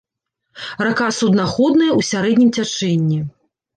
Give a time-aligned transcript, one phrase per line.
[0.87, 3.19] Рака суднаходная ў сярэднім цячэнні.